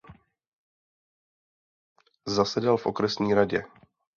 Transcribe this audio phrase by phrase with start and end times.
[2.27, 3.63] Zasedal v okresní radě.